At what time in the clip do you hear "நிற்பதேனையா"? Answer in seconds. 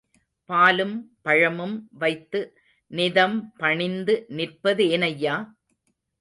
4.35-5.35